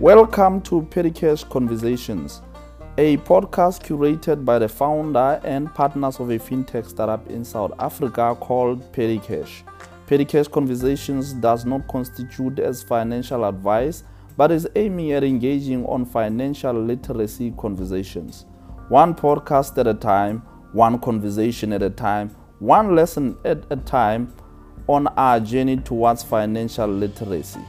[0.00, 2.42] Welcome to PhethiCash Conversations,
[2.98, 8.36] a podcast curated by the founder and partners of a fintech startup in South Africa
[8.38, 9.62] called PhethiCash.
[10.06, 14.04] PhethiCash Conversations does not constitute as financial advice
[14.36, 18.44] but is aiming at engaging on financial literacy conversations.
[18.90, 20.40] One podcast at a time,
[20.72, 24.34] one conversation at a time, one lesson at a time
[24.88, 27.60] on our journey towards financial literacy.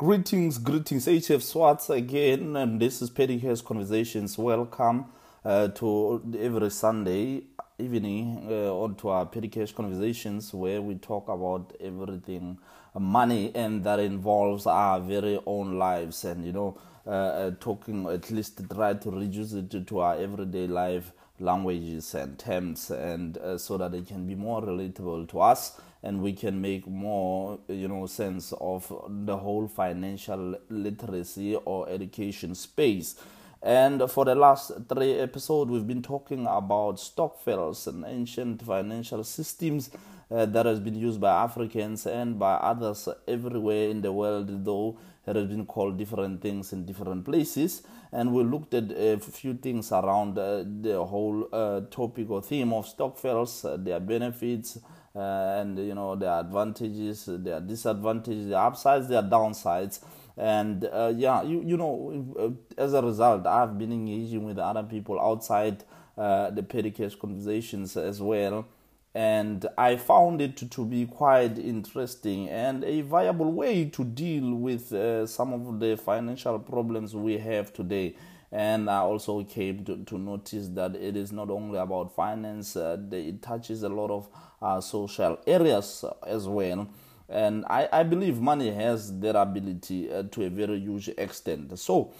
[0.00, 4.38] Greetings, greetings, HF Swartz again, and this is PhethiCash Conversations.
[4.38, 5.06] Welcome
[5.44, 7.42] uh, to every Sunday
[7.80, 12.58] evening uh, onto our PhethiCash Conversations where we talk about everything
[12.96, 18.30] money and that involves our very own lives and you know uh, uh, talking at
[18.30, 21.10] least try to reduce it to, to our everyday life
[21.40, 26.22] languages and terms and uh, so that they can be more relatable to us and
[26.22, 33.16] we can make more you know sense of the whole financial literacy or education space
[33.62, 39.90] and for the last three episodes, we've been talking about stokvels and ancient financial systems
[40.30, 44.96] uh, that has been used by Africans and by others everywhere in the world, though
[45.26, 47.82] it has been called different things in different places.
[48.12, 52.72] And we looked at a few things around uh, the whole uh, topic or theme
[52.72, 54.78] of stokvels, uh, their benefits,
[55.18, 60.00] uh, and you know their advantages, their disadvantages, their upsides, their downsides.
[60.36, 64.84] And uh, yeah you you know uh, as a result i've been engaging with other
[64.84, 65.82] people outside
[66.16, 68.66] uh, the PhethiCash conversations as well.
[69.14, 74.54] And i found it to, to, be quite interesting and a viable way to deal
[74.54, 78.14] with uh, some of the financial problems we have today
[78.50, 82.96] and I also came to, to notice that it is not only about finance, uh,
[83.12, 84.28] it touches a lot of
[84.62, 86.88] uh, social areas as well
[87.28, 91.78] and I, I believe money has that ability uh, to a very huge extent.
[91.78, 92.12] So,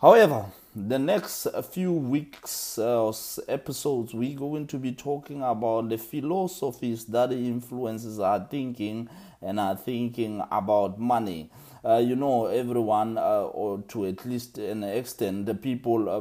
[0.00, 3.12] however, the next few weeks uh,
[3.48, 9.08] episodes we're going to be talking about the philosophies that influences our thinking
[9.42, 11.50] and our thinking about money.
[11.84, 16.20] Uh, you know, everyone, uh, or to at least an extent, the people uh,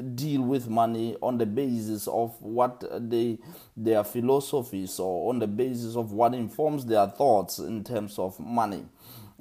[0.00, 3.38] deal with money on the basis of what they
[3.76, 8.84] their philosophies or on the basis of what informs their thoughts in terms of money.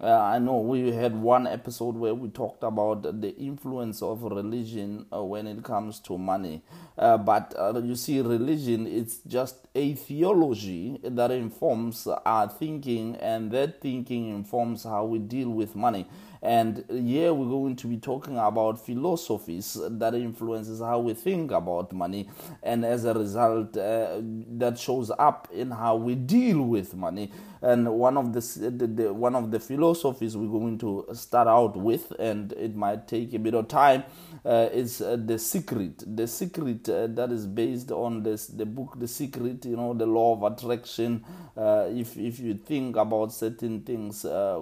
[0.02, 5.06] Uh, I know we had one episode where we talked about the influence of religion
[5.14, 6.64] uh, when it comes to money.
[6.98, 13.52] Uh, but uh, you see, religion it's just a theology that informs our thinking, and
[13.52, 16.08] that thinking informs how we deal with money.
[16.44, 21.94] And here we're going to be talking about philosophies that influences how we think about
[21.94, 22.30] money,
[22.62, 24.20] and as a result, uh,
[24.58, 27.32] that shows up in how we deal with money.
[27.62, 31.78] And one of the, the, the one of the philosophies we're going to start out
[31.78, 34.04] with, and it might take a bit of time,
[34.44, 36.04] uh, is uh, the secret.
[36.06, 39.64] The secret uh, that is based on this the book The Secret.
[39.64, 41.24] You know the law of attraction.
[41.56, 44.62] Uh, if if you think about certain things uh,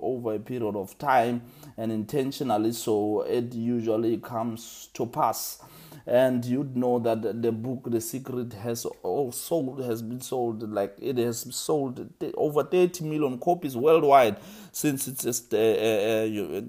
[0.00, 1.42] over a period of time
[1.76, 5.62] and intentionally, so it usually comes to pass.
[6.06, 11.18] And you'd know that the book the secret has also has been sold like it
[11.18, 14.36] has sold over 30 million copies worldwide
[14.72, 16.26] since it's just uh, uh,
[16.58, 16.62] uh,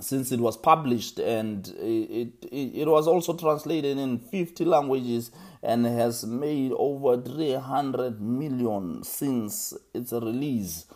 [0.00, 1.18] since it was published.
[1.18, 5.30] And it, it it was also translated in 50 languages
[5.62, 10.86] and has made over 300 million since its release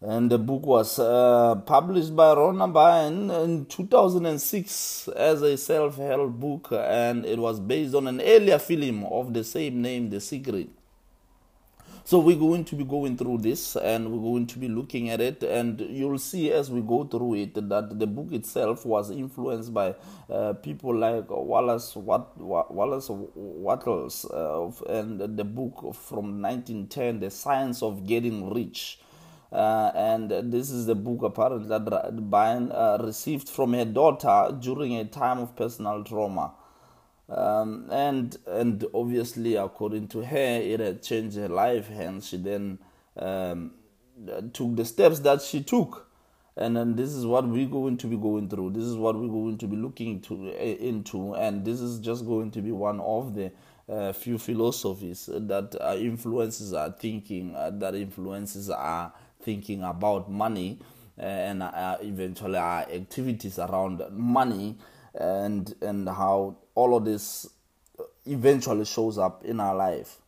[0.00, 6.68] and the book was uh, published by Rhonda Byrne in 2006 as a self-help book,
[6.70, 10.68] and it was based on an earlier film of the same name, The Secret.
[12.04, 15.20] So we're going to be going through this, and we're going to be looking at
[15.20, 19.74] it, and you'll see as we go through it that the book itself was influenced
[19.74, 19.96] by
[20.30, 27.82] uh, people like Wallace Wat- Wallace Wattles, uh, and the book from 1910, The Science
[27.82, 29.00] of Getting Rich
[29.50, 34.96] uh, and this is the book apparently that Byrne uh, received from her daughter during
[34.96, 36.52] a time of personal trauma.
[37.30, 41.88] Um, and and obviously, according to her, it had changed her life.
[41.88, 42.78] Hence, she then
[43.16, 43.72] um,
[44.52, 46.06] took the steps that she took.
[46.56, 48.70] And then this is what we're going to be going through.
[48.72, 52.26] This is what we're going to be looking to uh, into, and this is just
[52.26, 53.52] going to be one of the
[53.88, 59.12] uh, few philosophies that uh, influences our thinking, uh, that influences our
[59.42, 60.78] thinking about money
[61.18, 64.76] uh, and uh, eventually our activities around money
[65.14, 67.48] and and how all of this
[68.26, 70.18] eventually shows up in our life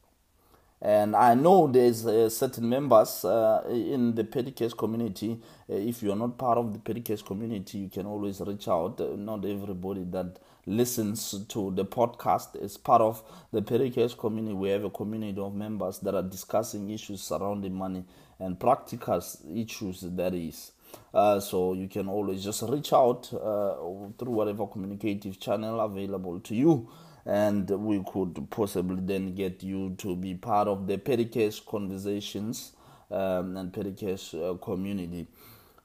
[0.82, 5.38] And I know there's uh, certain members uh, in the PhethiCash community.
[5.70, 9.00] Uh, if you're not part of the PhethiCash community, you can always reach out.
[9.00, 13.22] Uh, not everybody that listens to the podcast is part of
[13.52, 14.54] the PhethiCash community.
[14.54, 18.04] We have a community of members that are discussing issues surrounding money
[18.38, 19.22] and practical
[19.54, 20.72] issues that is.
[21.14, 23.74] Uh, so you can always just reach out uh,
[24.18, 26.88] through whatever communicative channel available to you
[27.26, 32.72] and we could possibly then get you to be part of the PhethiCash conversations
[33.10, 35.26] um, and PhethiCash uh, community.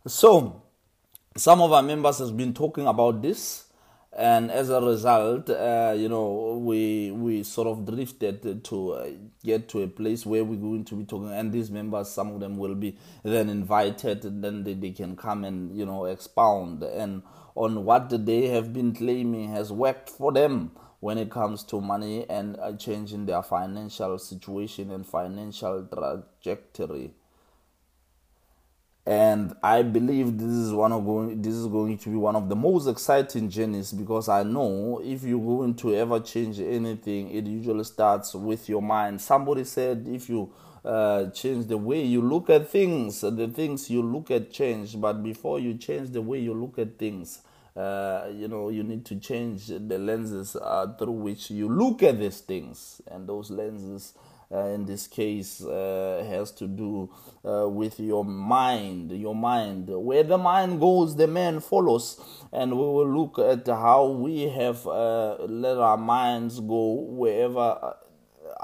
[0.08, 0.62] So,
[1.36, 3.65] some of our members has been talking about this,
[4.16, 9.10] and as a result, uh, you know, we we sort of drifted to uh,
[9.44, 12.40] get to a place where we're going to be talking, and these members, some of
[12.40, 16.84] them will be then invited, and then they, they can come and you know expound
[16.84, 17.24] and
[17.56, 22.26] on what they have been claiming has worked for them when it comes to money
[22.30, 27.14] and in their financial situation and financial trajectory.
[29.08, 32.50] And I believe this is one of going this is going to be one of
[32.50, 37.46] the most exciting journeys because I know if you're going to ever change anything, it
[37.46, 39.22] usually starts with your mind.
[39.22, 40.52] Somebody said if you
[40.84, 45.00] uh, change the way you look at things, the things you look at change.
[45.00, 47.42] But before you change the way you look at things,
[47.76, 52.20] uh, you know, you need to change the lenses uh, through which you look at
[52.20, 54.14] these things, and those lenses.
[54.52, 57.10] Uh, in this case, uh, has to do
[57.44, 59.12] uh, with your mind.
[59.12, 62.20] Your mind, where the mind goes, the man follows,
[62.52, 67.96] and we will look at how we have let our minds go wherever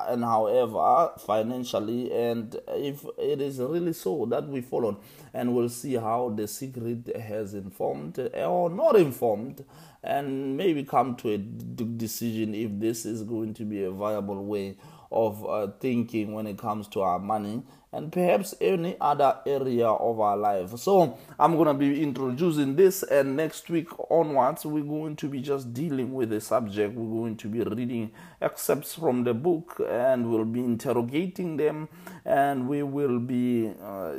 [0.08, 5.00] and however financially and if it is really so that we follow
[5.34, 9.64] and we'll see how the secret has informed or not informed
[10.04, 14.76] and maybe come to a decision if this is going to be a viable way
[15.12, 17.64] of uh, thinking when it comes to our money
[17.94, 20.78] and perhaps any other area of our life.
[20.78, 25.42] So, I'm going to be introducing this, and next week onwards, we're going to be
[25.42, 26.96] just dealing with the subject.
[26.96, 28.12] We're going to be reading
[28.42, 31.90] excerpts from the book, and we'll be interrogating them,
[32.24, 34.14] and we will be, uh,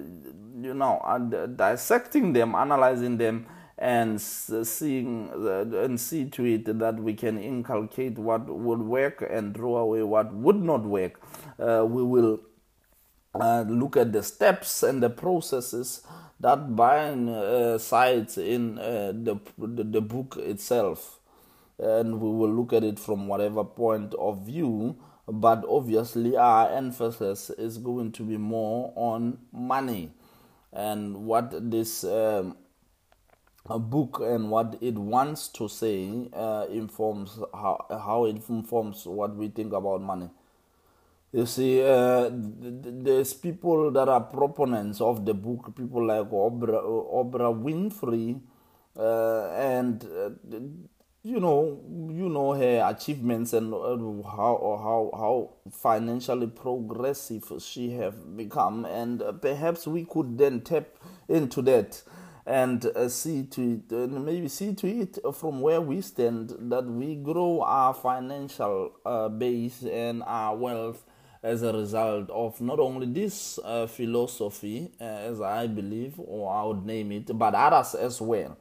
[0.60, 3.46] you know, uh, dissecting them, analyzing them
[3.82, 5.28] and seeing
[5.74, 10.32] and see to it that we can inculcate what would work and throw away what
[10.32, 11.20] would not work.
[11.58, 12.40] Uh, we will
[13.34, 16.06] uh, look at the steps and the processes
[16.38, 21.18] that bind uh, sides in uh, the, the, the book itself,
[21.78, 24.96] and we will look at it from whatever point of view.
[25.26, 30.12] But obviously, our emphasis is going to be more on money
[30.72, 32.56] and what this um,
[33.68, 39.48] book and what it wants to say uh, informs how how it informs what we
[39.48, 40.30] think about money.
[41.32, 47.54] You see, uh, there's people that are proponents of the book, people like Oprah, Oprah
[47.54, 48.38] Winfrey,
[48.94, 50.58] uh, and uh,
[51.22, 51.80] you know,
[52.10, 59.32] you know her achievements and how how how financially progressive she have become, and uh,
[59.32, 60.98] perhaps we could then tap
[61.28, 62.02] into that
[62.46, 66.84] and uh, see to it, uh, maybe see to it from where we stand that
[66.84, 71.04] we grow our financial uh, base and our wealth
[71.42, 76.64] as a result of not only this uh, philosophy, uh, as I believe, or I
[76.64, 78.56] would name it, but others as well.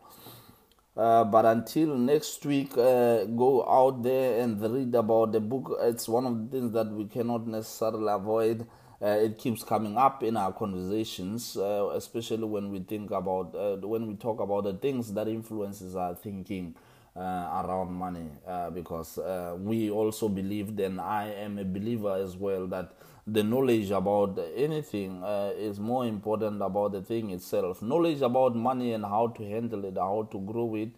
[0.93, 5.77] But until next week, go out there and read about the book.
[5.81, 8.67] It's one of the things that we cannot necessarily avoid
[9.01, 13.75] uh, it keeps coming up in our conversations, uh, especially when we think about uh,
[13.87, 16.75] when we talk about the things that influences our thinking
[17.15, 18.29] uh, around money.
[18.47, 22.93] Uh, because uh, we also believe, and I am a believer as well that
[23.25, 25.23] the knowledge about anything
[25.57, 27.81] is more important about the thing itself.
[27.81, 30.89] Knowledge about money and how to handle it, how to grow it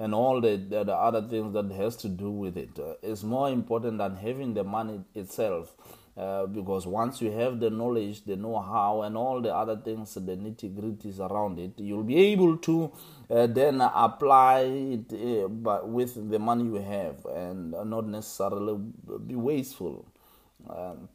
[0.00, 3.22] and all the, the, the, other things that has to do with it uh, is
[3.22, 5.74] more important than having the money itself
[6.16, 10.14] uh, because once you have the knowledge, the know how, and all the other things,
[10.14, 12.92] the nitty gritties around it, you'll be able to
[13.30, 18.78] uh, then apply it uh, but with the money you have and not necessarily
[19.26, 20.04] be wasteful.
[20.68, 21.08] Um,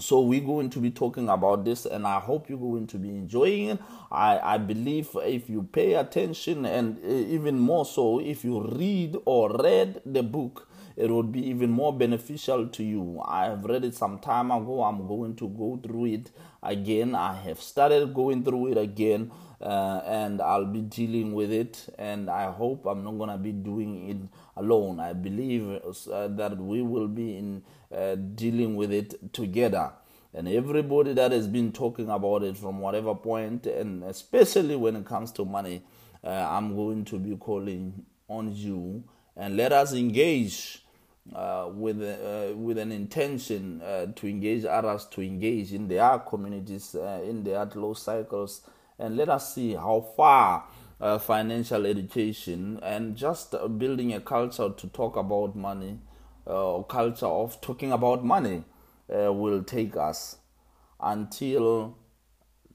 [0.00, 3.10] so we're going to be talking about this and i hope you're going to be
[3.10, 3.78] enjoying it
[4.10, 9.16] i, I believe if you pay attention and uh, even more so if you read
[9.24, 10.68] or read the book
[11.00, 13.22] it would be even more beneficial to you.
[13.24, 14.82] I have read it some time ago.
[14.82, 16.30] I'm going to go through it
[16.62, 17.14] again.
[17.14, 19.30] I have started going through it again.
[19.60, 21.94] Uh, and I'll be dealing with it.
[21.98, 24.16] And I hope I'm not gonna be doing it
[24.56, 25.00] alone.
[25.00, 27.62] I believe uh, that we will be in
[27.94, 29.92] uh, dealing with it together.
[30.32, 35.04] and everybody that has been talking about it from whatever point, and especially when it
[35.04, 35.82] comes to money,
[36.22, 39.02] uh, I'm going to be calling on you
[39.36, 40.84] and let us engage
[41.34, 46.96] uh, with uh, with an intention uh, to engage others to engage in their communities
[46.96, 48.62] uh, in their close cycles.
[48.98, 50.64] And let us see how far
[51.00, 56.00] uh, financial education and just building a culture to talk about money
[56.46, 58.64] or culture of talking about money
[59.08, 60.38] will take us.
[60.98, 61.96] Until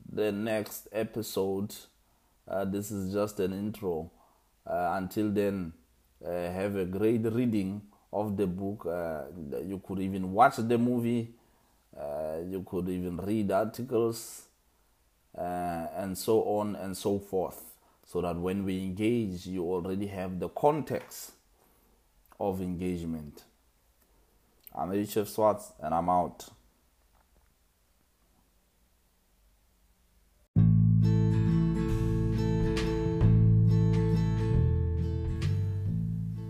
[0.10, 1.76] the next episode
[2.68, 4.12] this is just an intro.
[4.66, 5.74] Until then
[6.24, 7.82] have a great reading
[8.16, 8.86] of the book.
[8.86, 9.24] Uh,
[9.62, 11.34] you could even watch the movie.
[11.96, 14.44] Uh, you could even read articles
[15.38, 17.62] uh, and so on and so forth.
[18.06, 21.32] So that when we engage, you already have the context
[22.40, 23.44] of engagement.
[24.74, 26.50] I'm Chef Swartz and I'm out.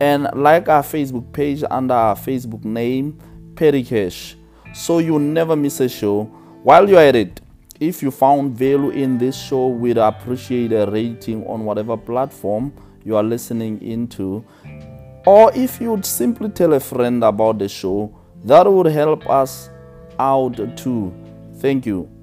[0.00, 3.18] And like our Facebook page under our Facebook name,
[3.54, 4.36] pettycash.
[4.74, 6.24] So you never miss a show.
[6.62, 7.40] While you're at it,
[7.80, 12.72] if you found value in this show, we'd appreciate a rating on whatever platform
[13.04, 14.44] you are listening into.
[15.26, 19.70] Or if you'd simply tell a friend about the show, that would help us
[20.18, 21.14] out too.
[21.58, 22.17] Thank you.